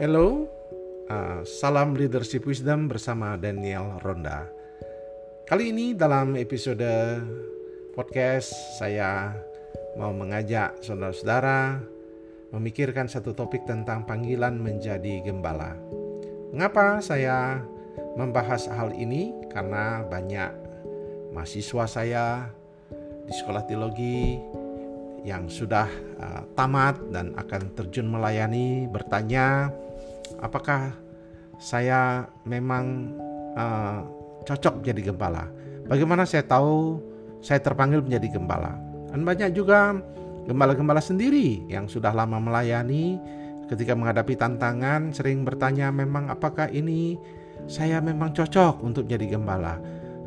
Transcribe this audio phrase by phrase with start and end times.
[0.00, 0.48] Hello,
[1.12, 4.48] uh, salam leadership wisdom bersama Daniel Ronda.
[5.44, 7.20] Kali ini dalam episode
[7.92, 8.48] podcast
[8.80, 9.36] saya
[10.00, 11.84] mau mengajak saudara-saudara
[12.48, 15.76] memikirkan satu topik tentang panggilan menjadi gembala.
[16.56, 17.60] Mengapa saya
[18.16, 19.36] membahas hal ini?
[19.52, 20.48] Karena banyak
[21.36, 22.48] mahasiswa saya
[23.28, 24.40] di sekolah teologi
[25.28, 25.84] yang sudah
[26.16, 29.68] uh, tamat dan akan terjun melayani bertanya
[30.40, 30.96] apakah
[31.60, 33.12] saya memang
[33.54, 34.00] uh,
[34.48, 35.44] cocok menjadi gembala.
[35.86, 37.00] Bagaimana saya tahu
[37.44, 38.80] saya terpanggil menjadi gembala?
[39.12, 39.92] Dan banyak juga
[40.48, 43.20] gembala-gembala sendiri yang sudah lama melayani
[43.68, 47.20] ketika menghadapi tantangan sering bertanya memang apakah ini
[47.68, 49.78] saya memang cocok untuk menjadi gembala?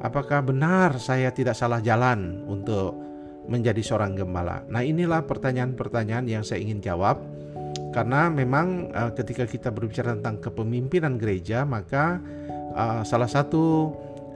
[0.04, 2.94] Apakah benar saya tidak salah jalan untuk
[3.48, 4.64] menjadi seorang gembala?
[4.68, 7.24] Nah, inilah pertanyaan-pertanyaan yang saya ingin jawab
[7.94, 12.18] karena memang uh, ketika kita berbicara tentang kepemimpinan gereja, maka
[12.74, 13.94] uh, salah satu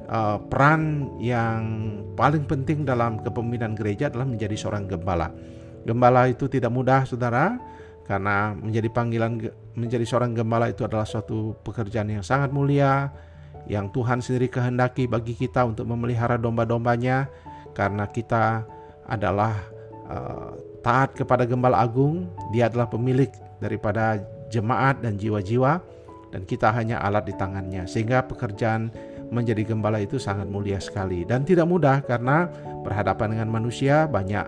[0.07, 1.61] uh, peran yang
[2.13, 5.33] paling penting dalam kepemimpinan gereja adalah menjadi seorang gembala.
[5.83, 7.57] Gembala itu tidak mudah, saudara,
[8.05, 9.41] karena menjadi panggilan
[9.73, 13.09] menjadi seorang gembala itu adalah suatu pekerjaan yang sangat mulia,
[13.65, 17.27] yang Tuhan sendiri kehendaki bagi kita untuk memelihara domba-dombanya,
[17.73, 18.63] karena kita
[19.07, 19.55] adalah
[20.11, 20.53] uh,
[20.87, 23.27] taat kepada Gembala Agung, dia adalah pemilik
[23.59, 25.83] daripada jemaat dan jiwa-jiwa
[26.31, 27.83] dan kita hanya alat di tangannya.
[27.83, 28.95] Sehingga pekerjaan
[29.27, 32.47] menjadi gembala itu sangat mulia sekali dan tidak mudah karena
[32.87, 34.47] berhadapan dengan manusia banyak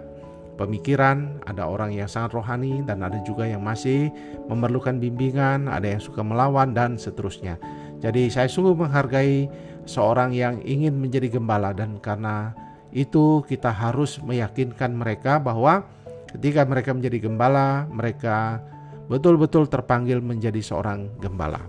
[0.55, 4.07] pemikiran, ada orang yang sangat rohani dan ada juga yang masih
[4.47, 7.59] memerlukan bimbingan, ada yang suka melawan dan seterusnya.
[7.99, 9.51] Jadi saya sungguh menghargai
[9.83, 12.55] seorang yang ingin menjadi gembala dan karena
[12.95, 15.98] itu kita harus meyakinkan mereka bahwa
[16.37, 18.61] ketika mereka menjadi gembala, mereka
[19.09, 21.65] betul-betul terpanggil menjadi seorang gembala.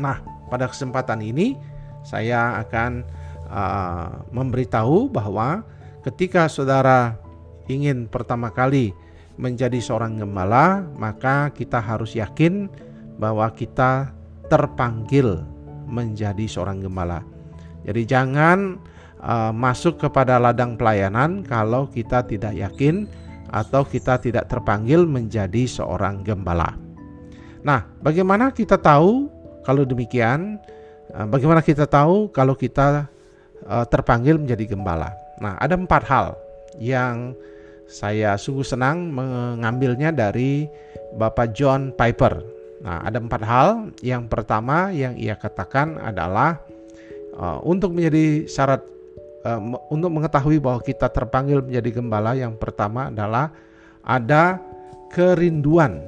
[0.00, 0.20] Nah,
[0.52, 1.56] pada kesempatan ini
[2.04, 3.04] saya akan
[3.48, 5.64] uh, memberitahu bahwa
[6.04, 7.16] ketika saudara
[7.70, 8.92] ingin pertama kali
[9.40, 12.68] menjadi seorang gembala, maka kita harus yakin
[13.16, 14.12] bahwa kita
[14.52, 15.40] terpanggil
[15.88, 17.24] menjadi seorang gembala.
[17.88, 18.76] Jadi jangan
[19.24, 23.08] uh, masuk kepada ladang pelayanan kalau kita tidak yakin
[23.52, 26.72] atau kita tidak terpanggil menjadi seorang gembala.
[27.62, 29.28] Nah, bagaimana kita tahu
[29.62, 30.58] kalau demikian?
[31.12, 33.06] Uh, bagaimana kita tahu kalau kita
[33.68, 35.12] uh, terpanggil menjadi gembala?
[35.38, 36.26] Nah, ada empat hal
[36.80, 37.36] yang
[37.84, 40.64] saya sungguh senang mengambilnya dari
[41.12, 42.40] Bapak John Piper.
[42.82, 43.68] Nah, ada empat hal.
[44.00, 46.58] Yang pertama yang ia katakan adalah
[47.36, 48.82] uh, untuk menjadi syarat
[49.46, 49.60] uh,
[49.90, 53.50] untuk mengetahui bahwa kita terpanggil menjadi gembala yang pertama adalah
[54.02, 54.58] ada
[55.12, 56.02] kerinduan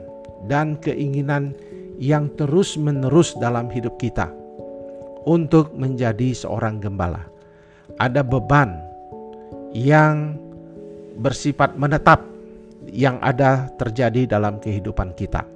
[0.48, 1.54] dan keinginan
[2.00, 4.32] yang terus-menerus dalam hidup kita
[5.24, 7.22] untuk menjadi seorang gembala.
[7.96, 8.74] Ada beban
[9.72, 10.36] yang
[11.14, 12.26] bersifat menetap
[12.90, 15.46] yang ada terjadi dalam kehidupan kita.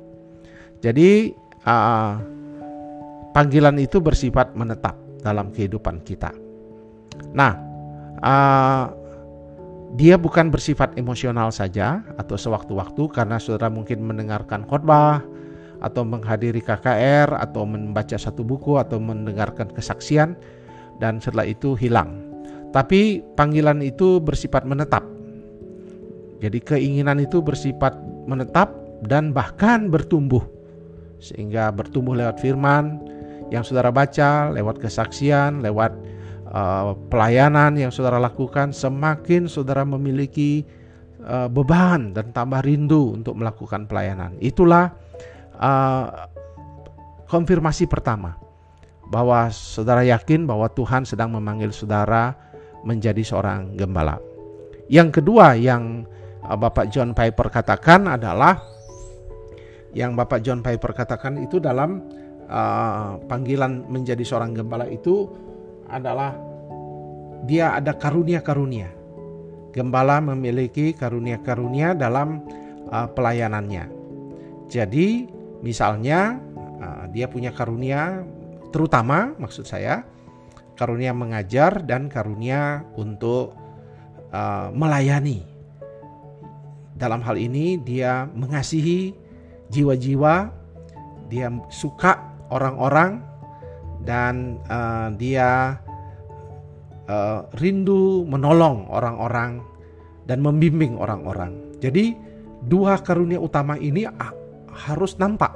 [0.78, 1.34] Jadi
[1.66, 2.12] uh,
[3.34, 6.30] panggilan itu bersifat menetap dalam kehidupan kita.
[7.34, 7.67] Nah,
[8.22, 8.92] uh,
[9.96, 15.24] dia bukan bersifat emosional saja atau sewaktu-waktu karena saudara mungkin mendengarkan khotbah
[15.78, 20.36] atau menghadiri KKR atau membaca satu buku atau mendengarkan kesaksian
[20.98, 22.28] dan setelah itu hilang.
[22.74, 25.06] Tapi panggilan itu bersifat menetap.
[26.38, 27.96] Jadi keinginan itu bersifat
[28.28, 28.70] menetap
[29.08, 30.44] dan bahkan bertumbuh.
[31.18, 33.00] Sehingga bertumbuh lewat firman
[33.48, 35.96] yang saudara baca, lewat kesaksian, lewat
[36.52, 40.64] uh, pelayanan yang saudara lakukan, semakin saudara memiliki
[41.24, 44.36] uh, beban dan tambah rindu untuk melakukan pelayanan.
[44.40, 44.92] Itulah
[45.56, 46.28] uh,
[47.28, 48.36] konfirmasi pertama
[49.08, 52.36] bahwa saudara yakin bahwa Tuhan sedang memanggil saudara
[52.84, 54.20] menjadi seorang gembala.
[54.88, 56.04] Yang kedua yang
[56.44, 58.56] Bapak John Piper katakan adalah
[59.92, 62.04] yang Bapak John Piper katakan itu dalam
[62.48, 65.28] uh, panggilan menjadi seorang gembala itu
[65.88, 66.36] adalah
[67.44, 68.92] dia ada karunia-karunia.
[69.72, 72.44] Gembala memiliki karunia-karunia dalam
[72.88, 73.88] uh, pelayanannya.
[74.68, 75.28] Jadi,
[75.64, 76.40] misalnya
[76.80, 78.24] uh, dia punya karunia
[78.68, 80.04] terutama maksud saya
[80.76, 83.56] karunia mengajar dan karunia untuk
[84.30, 85.42] uh, melayani.
[86.98, 89.14] Dalam hal ini dia mengasihi
[89.70, 90.50] jiwa-jiwa,
[91.30, 93.22] dia suka orang-orang
[94.06, 95.80] dan uh, dia
[97.08, 99.64] uh, rindu menolong orang-orang
[100.28, 101.56] dan membimbing orang-orang.
[101.80, 102.14] Jadi
[102.68, 104.04] dua karunia utama ini
[104.68, 105.54] harus nampak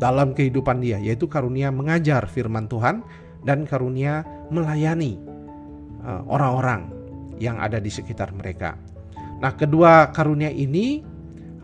[0.00, 3.04] dalam kehidupan dia, yaitu karunia mengajar firman Tuhan
[3.46, 5.20] dan karunia melayani
[6.02, 6.90] uh, orang-orang
[7.38, 8.74] yang ada di sekitar mereka.
[9.42, 11.04] Nah, kedua karunia ini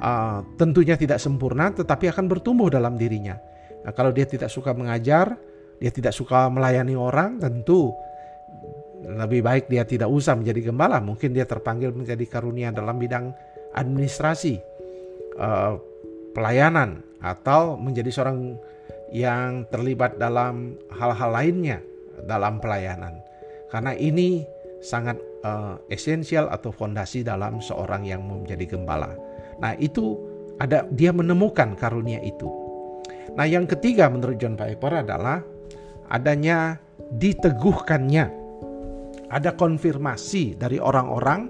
[0.03, 3.39] uh, tentunya tidak sempurna, tetapi akan bertumbuh dalam dirinya.
[3.87, 5.41] Nah, kalau dia tidak suka mengajar,
[5.81, 7.91] dia tidak suka melayani orang, tentu
[9.01, 11.01] lebih baik dia tidak usah menjadi gembala.
[11.01, 13.33] Mungkin dia terpanggil menjadi karunia dalam bidang
[13.73, 14.61] administrasi,
[15.41, 15.81] uh,
[16.37, 18.61] pelayanan, atau menjadi seorang
[19.11, 21.79] yang terlibat dalam hal-hal lainnya
[22.29, 23.19] dalam pelayanan.
[23.73, 24.45] Karena ini
[24.85, 29.17] sangat uh, esensial atau fondasi dalam seorang yang menjadi gembala.
[29.61, 30.17] Nah, itu
[30.61, 32.49] ada dia menemukan karunia itu.
[33.37, 35.41] Nah, yang ketiga menurut John Piper adalah
[36.11, 36.77] adanya
[37.15, 38.41] diteguhkannya
[39.31, 41.49] ada konfirmasi dari orang-orang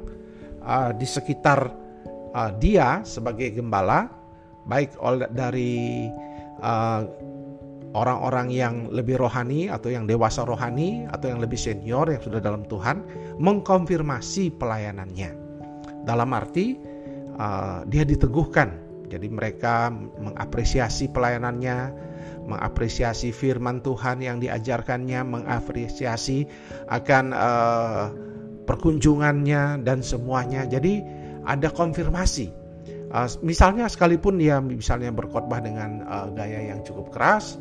[0.62, 1.72] uh, di sekitar
[2.36, 4.06] uh, dia sebagai gembala,
[4.68, 4.94] baik
[5.32, 6.06] dari
[6.60, 7.02] uh,
[7.96, 12.62] orang-orang yang lebih rohani atau yang dewasa rohani atau yang lebih senior yang sudah dalam
[12.68, 13.02] Tuhan
[13.40, 15.30] mengkonfirmasi pelayanannya.
[16.04, 16.76] Dalam arti
[17.40, 18.89] uh, dia diteguhkan.
[19.10, 21.78] Jadi mereka mengapresiasi pelayanannya,
[22.46, 26.46] mengapresiasi firman Tuhan yang diajarkannya, mengapresiasi
[26.86, 28.14] akan uh,
[28.70, 30.62] perkunjungannya dan semuanya.
[30.70, 31.02] Jadi
[31.42, 32.54] ada konfirmasi.
[33.10, 37.58] Uh, misalnya sekalipun dia misalnya berkhotbah dengan uh, gaya yang cukup keras,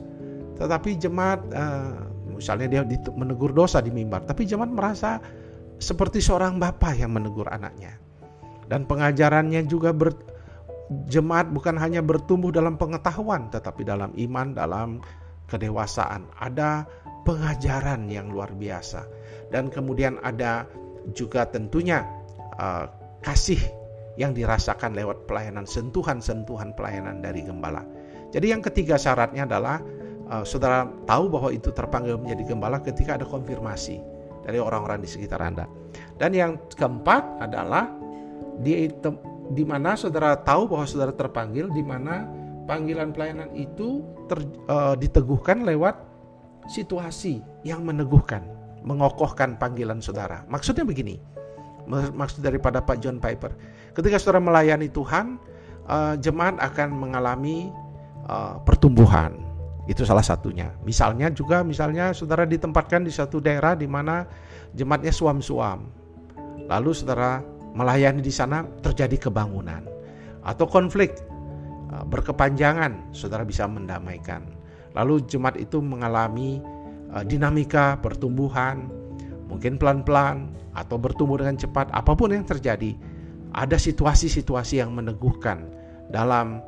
[0.61, 2.81] tetapi jemaat uh, misalnya dia
[3.17, 5.17] menegur dosa di mimbar, tapi jemaat merasa
[5.81, 7.97] seperti seorang bapak yang menegur anaknya.
[8.69, 10.13] Dan pengajarannya juga ber,
[11.09, 14.89] jemaat bukan hanya bertumbuh dalam pengetahuan, tetapi dalam iman, dalam
[15.45, 16.25] kedewasaan.
[16.41, 16.85] Ada
[17.25, 19.05] pengajaran yang luar biasa,
[19.53, 20.65] dan kemudian ada
[21.13, 22.05] juga tentunya
[22.57, 22.89] uh,
[23.21, 23.59] kasih
[24.19, 27.85] yang dirasakan lewat pelayanan sentuhan-sentuhan pelayanan dari gembala.
[28.29, 29.81] Jadi yang ketiga syaratnya adalah
[30.29, 34.01] uh, saudara tahu bahwa itu terpanggil menjadi gembala ketika ada konfirmasi
[34.43, 35.69] dari orang-orang di sekitar Anda.
[36.17, 37.89] Dan yang keempat adalah
[38.59, 38.89] dia
[39.49, 42.29] di mana saudara tahu bahwa saudara terpanggil, di mana
[42.69, 45.97] panggilan pelayanan itu ter, uh, diteguhkan lewat
[46.69, 48.45] situasi yang meneguhkan,
[48.85, 50.45] mengokohkan panggilan saudara.
[50.45, 51.17] Maksudnya begini,
[51.89, 53.57] maksud daripada Pak John Piper,
[53.97, 55.41] ketika saudara melayani Tuhan,
[55.89, 57.73] uh, jemaat akan mengalami
[58.29, 59.49] uh, pertumbuhan.
[59.89, 60.69] Itu salah satunya.
[60.85, 64.29] Misalnya juga, misalnya saudara ditempatkan di satu daerah di mana
[64.77, 65.89] jemaatnya suam-suam.
[66.69, 67.41] Lalu saudara
[67.79, 69.87] melayani di sana terjadi kebangunan
[70.43, 71.15] atau konflik
[71.95, 74.43] uh, berkepanjangan, saudara bisa mendamaikan.
[74.91, 76.59] Lalu jemaat itu mengalami
[77.15, 78.91] uh, dinamika pertumbuhan,
[79.47, 82.99] mungkin pelan-pelan atau bertumbuh dengan cepat, apa pun yang terjadi,
[83.55, 85.71] ada situasi-situasi yang meneguhkan
[86.11, 86.59] dalam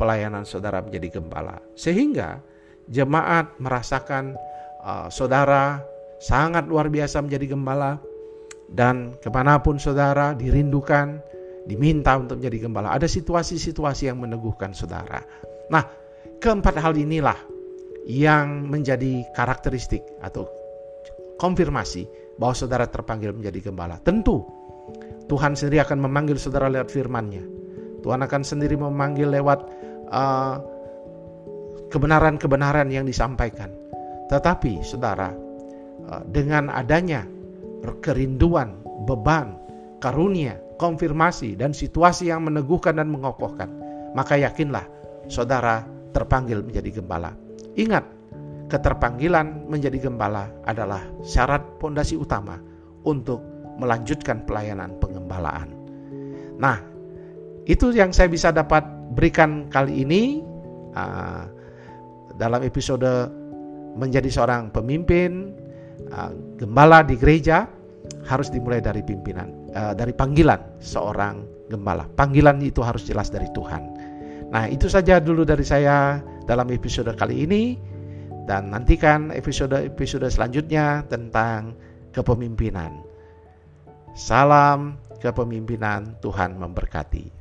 [0.00, 1.60] pelayanan saudara menjadi gembala.
[1.76, 2.40] Sehingga
[2.88, 4.38] jemaat merasakan
[4.80, 5.84] uh, saudara
[6.20, 8.00] sangat luar biasa menjadi gembala,
[8.70, 11.18] dan ke mana pun saudara dirindukan,
[11.66, 12.94] diminta untuk menjadi gembala.
[12.94, 15.20] Ada situasi-situasi yang meneguhkan saudara.
[15.70, 15.84] Nah,
[16.38, 17.36] keempat hal inilah
[18.06, 20.46] yang menjadi karakteristik atau
[21.36, 22.06] konfirmasi
[22.38, 23.98] bahwa saudara terpanggil menjadi gembala.
[24.00, 24.46] Tentu
[25.30, 27.44] Tuhan sendiri akan memanggil saudara lewat firman-Nya.
[28.02, 29.60] Tuhan akan sendiri memanggil lewat
[30.10, 30.56] uh,
[31.92, 33.70] kebenaran-kebenaran yang disampaikan.
[34.26, 35.30] Tetapi saudara,
[36.10, 37.22] uh, dengan adanya
[38.00, 39.56] kerinduan, beban,
[40.00, 43.68] karunia, konfirmasi, dan situasi yang meneguhkan dan mengokohkan,
[44.16, 44.84] maka yakinlah
[45.28, 45.84] saudara
[46.16, 47.36] terpanggil menjadi gembala.
[47.76, 48.04] Ingat,
[48.70, 52.58] keterpanggilan menjadi gembala adalah syarat pondasi utama
[53.04, 53.42] untuk
[53.80, 55.72] melanjutkan pelayanan pengembalaan.
[56.60, 56.78] Nah,
[57.64, 58.84] itu yang saya bisa dapat
[59.16, 60.44] berikan kali ini
[60.92, 61.48] uh,
[62.36, 63.08] dalam episode
[63.96, 65.56] menjadi seorang pemimpin
[66.08, 67.68] uh, gembala di gereja
[68.26, 72.08] harus dimulai dari pimpinan, uh, dari panggilan seorang gembala.
[72.08, 73.82] Panggilan itu harus jelas dari Tuhan.
[74.50, 77.78] Nah, itu saja dulu dari saya dalam episode kali ini
[78.50, 81.78] dan nantikan episode-episode selanjutnya tentang
[82.10, 83.06] kepemimpinan.
[84.18, 87.39] Salam kepemimpinan, Tuhan memberkati.